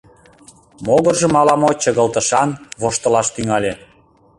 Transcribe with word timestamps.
Могыржым 0.85 1.33
ала-мо 1.41 1.71
чыгылтышан 1.81 2.49
воштылаш 2.81 3.27
тӱҥале. 3.35 3.73